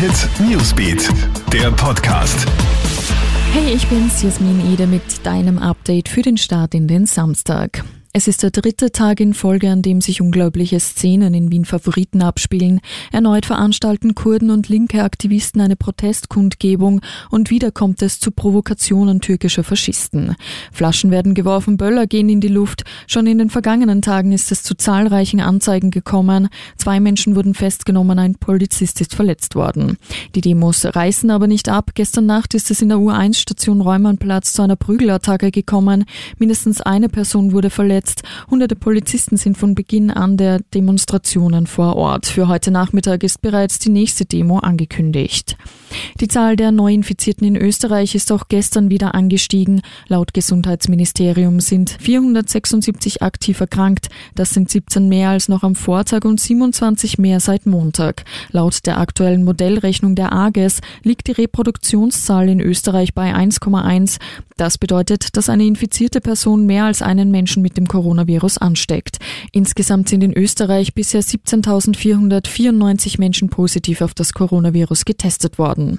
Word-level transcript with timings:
Hit 0.00 0.30
Newsbeat, 0.40 1.10
der 1.52 1.70
Podcast. 1.72 2.48
Hey, 3.52 3.74
ich 3.74 3.86
bin's, 3.88 4.22
Jasmin 4.22 4.72
Ede 4.72 4.86
mit 4.86 5.02
deinem 5.26 5.58
Update 5.58 6.08
für 6.08 6.22
den 6.22 6.38
Start 6.38 6.74
in 6.74 6.88
den 6.88 7.04
Samstag. 7.04 7.84
Es 8.12 8.26
ist 8.26 8.42
der 8.42 8.50
dritte 8.50 8.90
Tag 8.90 9.20
in 9.20 9.34
Folge, 9.34 9.70
an 9.70 9.82
dem 9.82 10.00
sich 10.00 10.20
unglaubliche 10.20 10.80
Szenen 10.80 11.32
in 11.32 11.52
Wien 11.52 11.64
Favoriten 11.64 12.22
abspielen. 12.22 12.80
Erneut 13.12 13.46
veranstalten 13.46 14.16
Kurden 14.16 14.50
und 14.50 14.68
linke 14.68 15.04
Aktivisten 15.04 15.60
eine 15.60 15.76
Protestkundgebung 15.76 17.02
und 17.30 17.50
wieder 17.50 17.70
kommt 17.70 18.02
es 18.02 18.18
zu 18.18 18.32
Provokationen 18.32 19.20
türkischer 19.20 19.62
Faschisten. 19.62 20.34
Flaschen 20.72 21.12
werden 21.12 21.34
geworfen, 21.34 21.76
Böller 21.76 22.08
gehen 22.08 22.28
in 22.28 22.40
die 22.40 22.48
Luft. 22.48 22.82
Schon 23.06 23.28
in 23.28 23.38
den 23.38 23.48
vergangenen 23.48 24.02
Tagen 24.02 24.32
ist 24.32 24.50
es 24.50 24.64
zu 24.64 24.74
zahlreichen 24.74 25.38
Anzeigen 25.38 25.92
gekommen. 25.92 26.48
Zwei 26.76 26.98
Menschen 26.98 27.36
wurden 27.36 27.54
festgenommen, 27.54 28.18
ein 28.18 28.34
Polizist 28.34 29.00
ist 29.00 29.14
verletzt 29.14 29.54
worden. 29.54 29.98
Die 30.34 30.40
Demos 30.40 30.84
reißen 30.84 31.30
aber 31.30 31.46
nicht 31.46 31.68
ab. 31.68 31.92
Gestern 31.94 32.26
Nacht 32.26 32.54
ist 32.54 32.72
es 32.72 32.82
in 32.82 32.88
der 32.88 32.98
U1-Station 32.98 33.80
Räumannplatz 33.80 34.52
zu 34.52 34.62
einer 34.62 34.74
Prügelattacke 34.74 35.52
gekommen. 35.52 36.06
Mindestens 36.38 36.80
eine 36.80 37.08
Person 37.08 37.52
wurde 37.52 37.70
verletzt 37.70 37.99
verletzt. 38.00 38.22
Hunderte 38.50 38.76
Polizisten 38.76 39.36
sind 39.36 39.56
von 39.56 39.74
Beginn 39.74 40.10
an 40.10 40.36
der 40.36 40.60
Demonstrationen 40.74 41.66
vor 41.66 41.96
Ort. 41.96 42.26
Für 42.26 42.48
heute 42.48 42.70
Nachmittag 42.70 43.22
ist 43.22 43.42
bereits 43.42 43.78
die 43.78 43.90
nächste 43.90 44.24
Demo 44.24 44.58
angekündigt. 44.58 45.56
Die 46.20 46.28
Zahl 46.28 46.56
der 46.56 46.72
Neuinfizierten 46.72 47.46
in 47.46 47.56
Österreich 47.56 48.14
ist 48.14 48.30
auch 48.32 48.48
gestern 48.48 48.90
wieder 48.90 49.14
angestiegen. 49.14 49.82
Laut 50.08 50.32
Gesundheitsministerium 50.34 51.60
sind 51.60 51.96
476 52.00 53.22
aktiv 53.22 53.60
erkrankt. 53.60 54.08
Das 54.34 54.50
sind 54.50 54.70
17 54.70 55.08
mehr 55.08 55.30
als 55.30 55.48
noch 55.48 55.62
am 55.62 55.74
Vortag 55.74 56.24
und 56.24 56.40
27 56.40 57.18
mehr 57.18 57.40
seit 57.40 57.66
Montag. 57.66 58.24
Laut 58.50 58.86
der 58.86 58.98
aktuellen 58.98 59.44
Modellrechnung 59.44 60.14
der 60.14 60.32
AGES 60.32 60.80
liegt 61.02 61.26
die 61.26 61.32
Reproduktionszahl 61.32 62.48
in 62.48 62.60
Österreich 62.60 63.14
bei 63.14 63.34
1,1. 63.34 64.18
Das 64.56 64.78
bedeutet, 64.78 65.36
dass 65.36 65.48
eine 65.48 65.64
infizierte 65.64 66.20
Person 66.20 66.66
mehr 66.66 66.84
als 66.84 67.02
einen 67.02 67.30
Menschen 67.30 67.62
mit 67.62 67.76
dem 67.76 67.88
Coronavirus 67.90 68.58
ansteckt. 68.58 69.18
Insgesamt 69.50 70.08
sind 70.08 70.22
in 70.22 70.32
Österreich 70.32 70.94
bisher 70.94 71.24
17.494 71.24 73.18
Menschen 73.18 73.50
positiv 73.50 74.00
auf 74.00 74.14
das 74.14 74.32
Coronavirus 74.32 75.04
getestet 75.04 75.58
worden. 75.58 75.98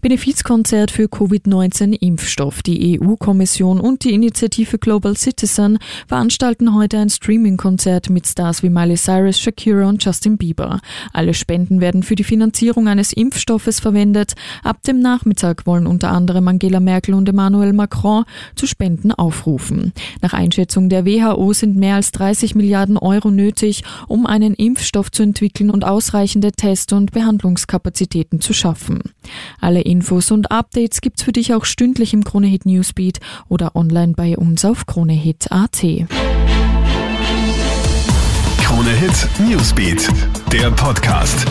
Benefizkonzert 0.00 0.90
für 0.90 1.08
Covid-19-Impfstoff. 1.08 2.62
Die 2.62 3.00
EU-Kommission 3.00 3.80
und 3.80 4.04
die 4.04 4.12
Initiative 4.12 4.78
Global 4.78 5.16
Citizen 5.16 5.78
veranstalten 6.06 6.74
heute 6.74 6.98
ein 6.98 7.10
Streaming-Konzert 7.10 8.10
mit 8.10 8.26
Stars 8.26 8.62
wie 8.62 8.70
Miley 8.70 8.96
Cyrus, 8.96 9.40
Shakira 9.40 9.88
und 9.88 10.04
Justin 10.04 10.36
Bieber. 10.36 10.80
Alle 11.12 11.34
Spenden 11.34 11.80
werden 11.80 12.02
für 12.02 12.14
die 12.14 12.24
Finanzierung 12.24 12.88
eines 12.88 13.12
Impfstoffes 13.12 13.80
verwendet. 13.80 14.34
Ab 14.62 14.82
dem 14.82 15.00
Nachmittag 15.00 15.66
wollen 15.66 15.86
unter 15.86 16.10
anderem 16.10 16.48
Angela 16.48 16.80
Merkel 16.80 17.14
und 17.14 17.28
Emmanuel 17.28 17.72
Macron 17.72 18.24
zu 18.54 18.66
Spenden 18.66 19.12
aufrufen. 19.12 19.92
Nach 20.20 20.32
Einschätzung 20.32 20.88
der 20.88 21.06
WHO 21.06 21.52
sind 21.52 21.76
mehr 21.76 21.96
als 21.96 22.12
30 22.12 22.54
Milliarden 22.54 22.98
Euro 22.98 23.30
nötig, 23.30 23.84
um 24.08 24.26
einen 24.26 24.54
Impfstoff 24.54 25.10
zu 25.10 25.22
entwickeln 25.22 25.70
und 25.70 25.84
ausreichende 25.84 26.52
Test- 26.52 26.92
und 26.92 27.12
Behandlungskapazitäten 27.12 28.40
zu 28.40 28.52
schaffen. 28.52 29.13
Alle 29.60 29.80
Infos 29.82 30.30
und 30.30 30.50
Updates 30.50 31.00
gibt's 31.00 31.22
für 31.22 31.32
dich 31.32 31.54
auch 31.54 31.64
stündlich 31.64 32.14
im 32.14 32.24
Kronehit 32.24 32.66
Newsbeat 32.66 33.20
oder 33.48 33.76
online 33.76 34.14
bei 34.16 34.36
uns 34.36 34.64
auf 34.64 34.86
kronehit.at. 34.86 35.82
Kronehit 38.58 39.28
Newsbeat, 39.38 40.08
der 40.52 40.70
Podcast. 40.70 41.46